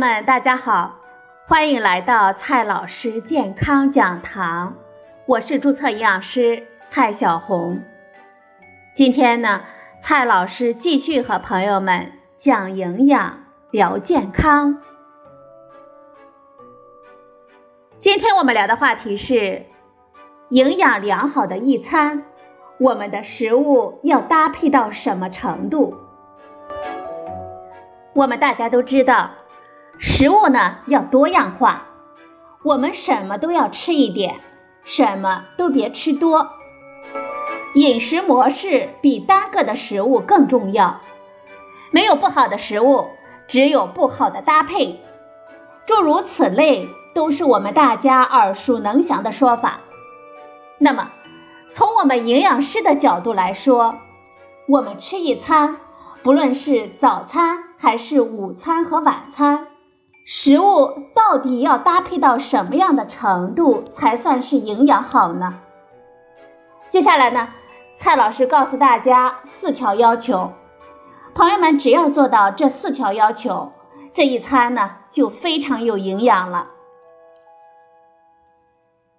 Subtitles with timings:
[0.00, 0.96] 们，大家好，
[1.46, 4.76] 欢迎来到蔡老师健康讲堂，
[5.26, 7.82] 我是注册营养师蔡小红。
[8.96, 9.60] 今天呢，
[10.00, 14.80] 蔡老师继续和朋友们讲营养、聊健康。
[17.98, 19.66] 今天我们聊的话题是
[20.48, 22.24] 营养良好的一餐，
[22.78, 25.94] 我们的食物要搭配到什么程度？
[28.14, 29.32] 我们大家都知道。
[30.02, 31.82] 食物呢要多样化，
[32.62, 34.40] 我们什么都要吃一点，
[34.82, 36.52] 什么都别吃多。
[37.74, 41.02] 饮食模式比单个的食物更重要。
[41.90, 43.10] 没有不好的食物，
[43.46, 45.00] 只有不好的搭配。
[45.84, 49.80] 诸如此类都是我们大家耳熟能详的说法。
[50.78, 51.10] 那么，
[51.70, 53.96] 从我们营养师的角度来说，
[54.66, 55.76] 我们吃一餐，
[56.22, 59.66] 不论是早餐还是午餐和晚餐。
[60.32, 65.58] 食物到底要搭配到什么样的程度才算是营养好呢？
[66.88, 67.48] 接下来呢，
[67.96, 70.52] 蔡老师告诉大家四条要求，
[71.34, 73.72] 朋友们只要做到这四条要求，
[74.14, 76.68] 这一餐呢就非常有营养了。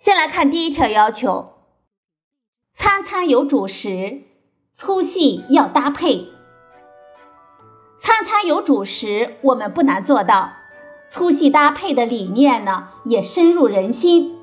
[0.00, 1.52] 先来看第一条要求，
[2.74, 4.22] 餐餐有主食，
[4.72, 6.26] 粗细要搭配。
[8.00, 10.50] 餐餐有主食，我们不难做到。
[11.08, 14.36] 粗细搭配的理念呢，也深入人心。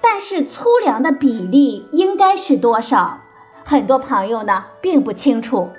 [0.00, 3.20] 但是粗粮的比例应该是多少？
[3.64, 5.70] 很多朋友呢并不清楚。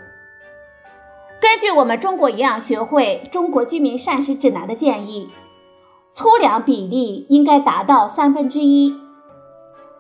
[1.42, 5.30] 根据我们中国营养学会《中国居民膳食指南》的建议，
[6.12, 8.94] 粗粮比例应该达到三分之一。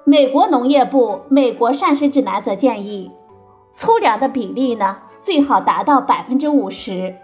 [0.03, 3.11] 美国农业部《美国膳食指南》则建议，
[3.75, 7.15] 粗粮的比例呢最好达到百分之五十。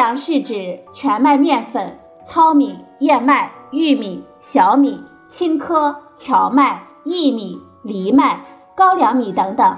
[0.00, 8.40] 粮是指全麦面粉、糙米、燕麦、玉米、小米、青稞、荞麦、薏米、藜麦、
[8.74, 9.76] 高粱米等等，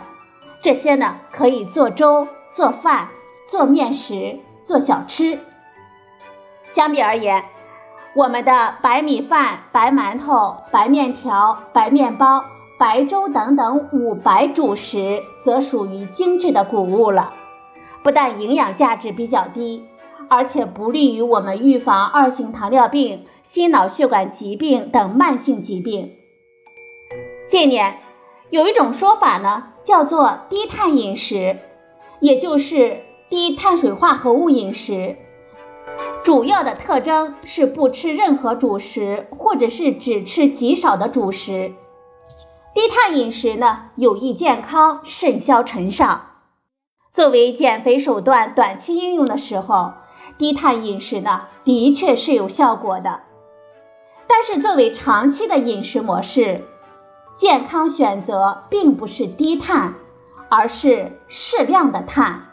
[0.61, 3.09] 这些呢可以做粥、做饭、
[3.49, 5.41] 做面食、做小吃。
[6.69, 7.43] 相比而言，
[8.15, 12.45] 我们的白米饭、白馒头、白面条、白面包、
[12.79, 17.35] 白粥等等五白主食，则属于精致的谷物了。
[18.05, 19.85] 不但营养价值比较低，
[20.35, 26.15] 而且不利于我们预防二型糖尿病、心脑血管疾病等慢性疾病。
[27.51, 27.99] 近年
[28.49, 31.59] 有一种说法呢，叫做低碳饮食，
[32.19, 35.17] 也就是低碳水化合物饮食，
[36.25, 41.75] 主要的特征是不吃任何主食，或者是只吃极少的主食。
[42.73, 46.29] 低碳饮食呢，有益健康，甚嚣尘上。
[47.13, 49.93] 作为减肥手段，短期应用的时候，
[50.39, 53.21] 低碳饮食呢的确是有效果的。
[54.27, 56.63] 但是作为长期的饮食模式，
[57.37, 59.95] 健康选择并不是低碳，
[60.49, 62.49] 而是适量的碳，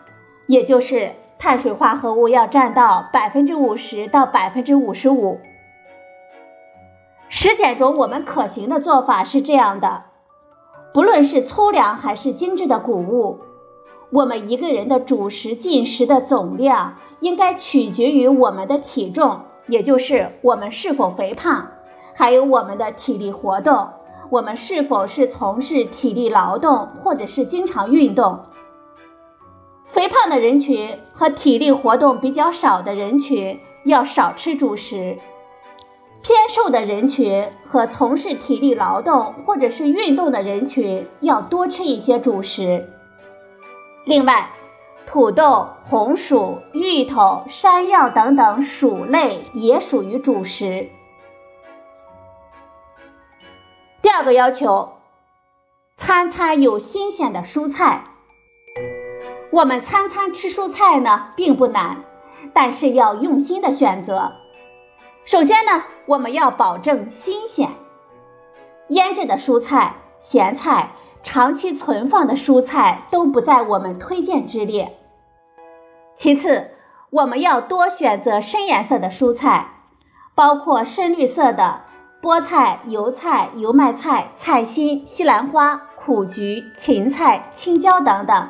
[0.47, 5.39] 也就是碳水化合物要占到百分之五十到百分之五十五。
[7.29, 10.03] 实践中我们可行的做法是这样的：
[10.94, 13.39] 不论是粗粮还是精致的谷物。
[14.11, 21.67] 我们一个人的主食进食的总量，应该取决于我们的体重，也就是我们是否肥胖，
[22.15, 23.89] 还有我们的体力活动，
[24.31, 28.39] 我们是否是从事体力劳动或者是经常运动。
[29.87, 35.17] 肥胖的人群和体力活动比较少的人群要少吃主食，
[36.23, 42.87] 偏瘦的人群和从事体力劳动或者是运动的人群要多吃一些主食。
[44.09, 44.49] 另外，
[45.05, 50.89] 土豆、红薯、芋头、山药等等薯类也属于主食。
[54.01, 54.94] 第二个要求，
[55.95, 58.06] 餐餐有新鲜的蔬菜。
[59.51, 62.03] 我们餐餐吃蔬菜呢，并不难，
[62.51, 64.31] 但是要用心的选择。
[65.23, 67.69] 首先呢，我们要保证新鲜，
[68.88, 70.94] 腌制的蔬菜、咸菜。
[71.21, 74.98] 长期存放的蔬菜都不在我们推荐之列。
[76.16, 76.71] 其次，
[77.10, 79.68] 我们要多选择深颜色的蔬菜，
[80.36, 81.81] 包括深绿色的
[82.21, 88.50] 菠菜、油菜、油麦菜、菜心、西兰花、苦菊、芹菜、青椒等等，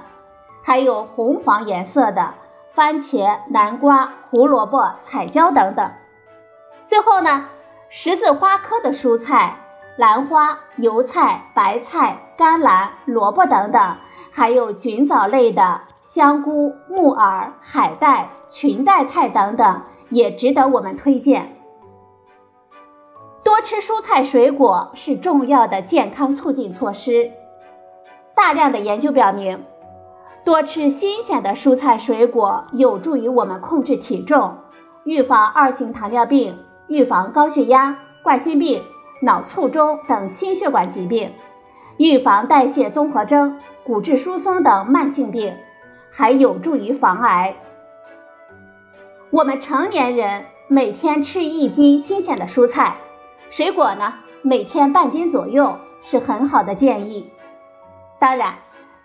[0.64, 2.34] 还有红黄颜色的
[2.74, 5.92] 番茄、南瓜、胡萝卜、彩椒等等。
[6.88, 7.46] 最后呢，
[7.90, 9.58] 十字花科的蔬菜。
[10.00, 13.98] 兰花、油菜、白菜、甘蓝、萝卜等等，
[14.32, 21.58] 还有菌藻类的香菇、木耳、海带、裙带菜等等，也值得我们推荐。
[23.44, 27.32] 多吃蔬菜水果是重要的健康促进措施。
[28.34, 29.66] 大量的研究表明，
[30.46, 34.60] 多吃新鲜的蔬菜水果有助于我们控制体重，
[35.04, 36.58] 预防二型糖尿病，
[36.88, 38.82] 预防高血压、冠心病、
[39.22, 41.34] 脑卒中等心血管疾病，
[41.98, 45.56] 预防代谢综合征、骨质疏松等慢性病。
[46.12, 47.56] 还有助于防癌。
[49.30, 52.98] 我们成年人每天吃一斤新鲜的蔬菜、
[53.52, 57.32] 水果呢，每天半斤左右是很好的建议。
[58.20, 58.56] 当然，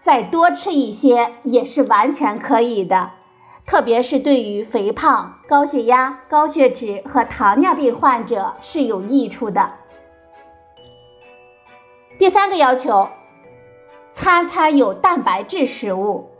[0.02, 3.10] 再多吃一些也是完全可以的，
[3.66, 9.72] 特别是对于肥胖、高血压、高血脂和糖尿病患者是有益处的。
[12.16, 13.08] 第三个要求，
[14.12, 16.30] 餐餐有蛋白质食物。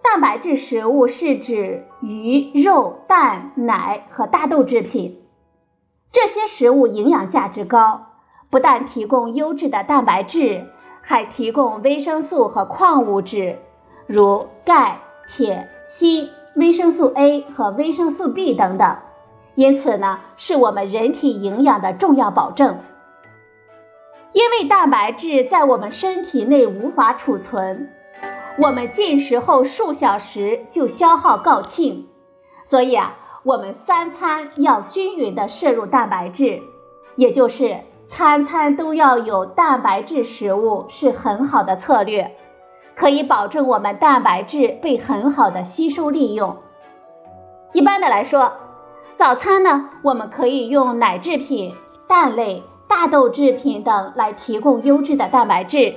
[0.00, 5.20] 蛋白质食物是指鱼、肉、蛋、奶和大豆制品，
[6.12, 8.06] 这些食物营养价值高，
[8.48, 10.66] 不但提供优质的蛋白质，
[11.02, 13.58] 还提供维生素和矿物质，
[14.06, 18.98] 如钙、铁、锌、维生素 A 和维生素 B 等等，
[19.56, 22.78] 因此呢，是我们人体营养的重要保证。
[24.32, 27.90] 因为蛋白质在我们身体内无法储存。
[28.58, 32.06] 我们进食后数小时就消耗告罄，
[32.64, 36.62] 所以啊，我们三餐要均匀的摄入蛋白质，
[37.14, 42.36] 也就是餐餐都要有蛋白质食物是很好的策略，
[42.96, 46.56] 可以保证我们蛋白质被很好的吸收利用。
[47.72, 48.54] 一般的来说，
[49.16, 51.76] 早餐呢，我们可以用奶制品、
[52.08, 55.94] 蛋类、大豆制品等来提供优质的蛋白质。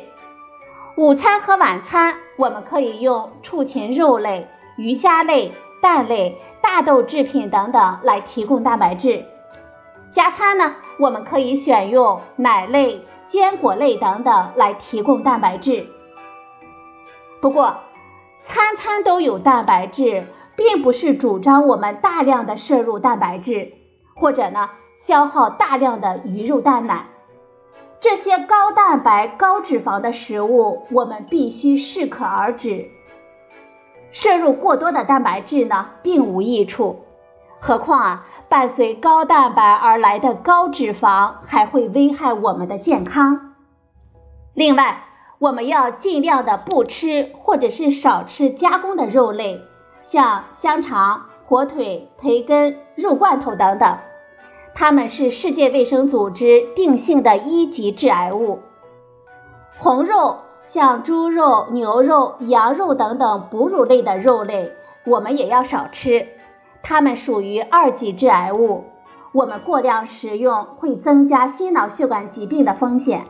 [0.97, 2.15] 午餐和晚餐。
[2.37, 9.25] 我们可以用畜禽肉类、鱼虾类、蛋类、大豆制品等等来提供蛋白质。
[10.11, 15.85] 加餐呢，我们可以选用奶类、坚果类等等来提供蛋白质。
[17.41, 17.75] 不过，
[18.43, 23.73] 餐餐都有蛋白质，并不是主张我们大量的摄入蛋白质，
[24.15, 27.07] 或者呢消耗大量的鱼肉蛋奶。
[27.99, 32.85] 这些高蛋白、高脂肪的食物，我们必须适可而止。
[34.11, 36.99] 摄入过多的蛋白质呢，并无益处。
[37.59, 43.55] 何况啊，伴随高蛋白而来的高脂肪，还会危害我们的健康。
[44.53, 45.05] 另外，
[45.39, 49.61] 我们要尽量的不吃或者是少吃加工的肉类，
[50.03, 53.97] 像香肠、火腿、培根、肉罐头等等。
[54.73, 58.59] 它们是世界卫生组织定性的一级致癌物。
[59.77, 64.71] 红肉像猪肉、牛肉、羊肉等等哺乳类的肉类，
[65.05, 66.27] 我们也要少吃，
[66.81, 68.85] 它们属于二级致癌物。
[69.33, 73.25] 我们过量食用会增加心脑血管疾病的风险。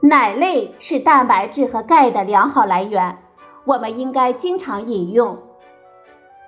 [0.00, 3.18] 奶类是蛋白质和钙的良好来源，
[3.64, 5.38] 我们应该经常饮用。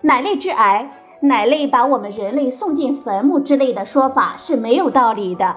[0.00, 0.98] 奶类致癌。
[1.24, 5.56] 奶类把我们人类送进坟墓之类的说法是没有道理的。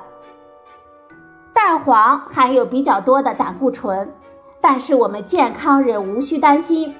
[1.55, 4.13] 蛋黄含有比较多的胆固醇，
[4.61, 6.93] 但是我们健康人无需担心。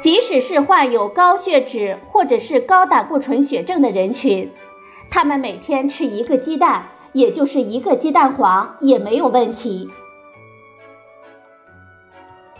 [0.00, 4.50] 即使是患有高血脂或者是高胆固醇血症的人群，
[5.08, 9.88] 他们每天吃一个鸡蛋，也就是一个鸡蛋黄也没有问题。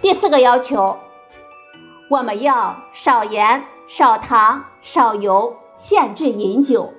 [0.01, 0.99] 第四个要求，
[2.09, 3.65] 我们要少盐。
[3.87, 6.95] 少糖、少油，限制饮酒。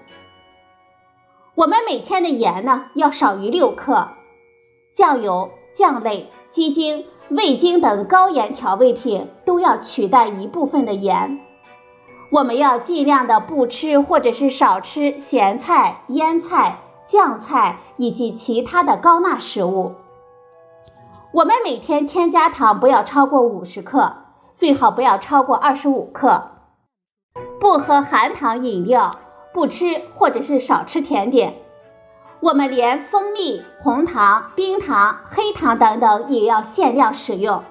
[1.56, 4.10] 我们每天的盐呢要少于六克。
[4.94, 11.40] 酱油、酱类、鸡精、味精等高盐调味品都要取代一部分的盐。
[12.30, 16.78] 我们要尽量的不吃或者是少吃咸菜、腌菜、
[17.08, 19.96] 酱菜以及其他的高钠食物。
[21.32, 24.14] 我们每天添加糖不要超过五十克，
[24.54, 26.52] 最好不要超过二十五克。
[27.60, 29.20] 不喝含糖饮料，
[29.54, 31.56] 不吃或者是少吃甜点。
[32.42, 37.64] 我们连蜂蜜、红糖、冰糖、黑糖等等也要限量使用。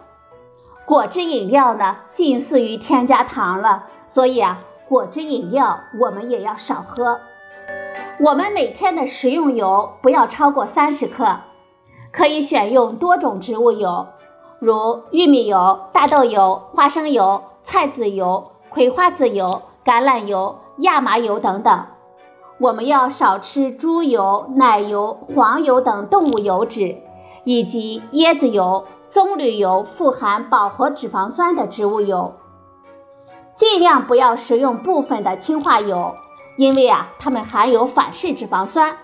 [0.87, 7.21] 果汁饮料呢，近似于添加糖了，所以啊，果汁饮料我们也要少喝。
[8.21, 11.41] 我们每天的食用油不要超过三十克，
[12.13, 14.07] 可以选用多种植物油，
[14.59, 19.63] 如玉米油、大豆油、花生油、菜籽油、葵花籽油。
[19.85, 21.85] 橄榄油、亚麻油等等，
[22.59, 26.97] 我们要少吃猪油、奶油、黄油等动物油脂，
[27.45, 32.33] 以及椰子油、棕榈油富含饱和脂肪酸的植物油。
[33.57, 36.15] 尽量不要食用部分的氢化油，
[36.57, 38.97] 因为啊，它们含有反式脂肪酸。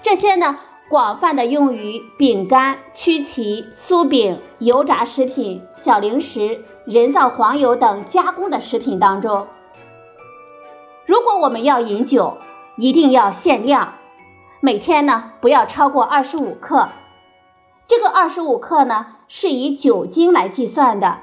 [0.00, 0.58] 这些呢，
[0.88, 9.48] 广泛的用于饼干、曲奇、酥饼、油炸食品、小零食、人造黄油等加工的食品当中。
[11.06, 12.38] 如果我们要饮酒，
[12.76, 13.94] 一定要限量，
[14.60, 16.88] 每天呢不要超过二十五克。
[17.88, 21.18] 这个二十五克呢是以酒精来计算的。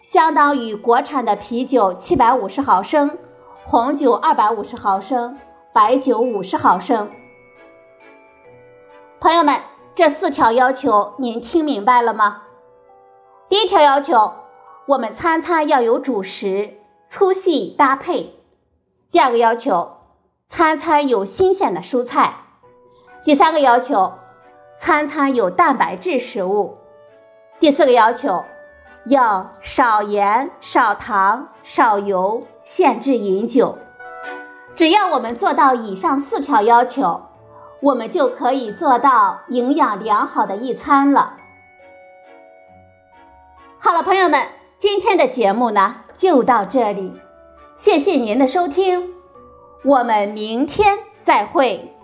[0.00, 3.18] 相当于国产的啤酒七百五十毫升，
[3.64, 5.36] 红酒二百五十毫升，
[5.72, 7.10] 白酒五十毫升。
[9.18, 9.60] 朋友们，
[9.96, 12.42] 这四条要求您听明白了吗？
[13.48, 14.34] 第一条要求，
[14.86, 16.74] 我们餐餐要有主食，
[17.06, 18.30] 粗细搭配；
[19.10, 19.98] 第二个要求，
[20.48, 22.32] 餐餐有新鲜的蔬菜；
[23.24, 24.12] 第三个要求，
[24.78, 26.78] 餐餐有蛋白质食物；
[27.60, 28.44] 第四个要求。
[29.08, 33.78] 要少盐、少糖、少油，限制饮酒。
[34.74, 37.22] 只要我们做到以上四条要求，
[37.80, 41.34] 我们就可以做到营养良好的一餐了。
[43.78, 44.48] 好了，朋友们，
[44.80, 47.14] 今天的节目呢就到这里，
[47.76, 49.12] 谢谢您的收听，
[49.84, 51.95] 我们明天再会。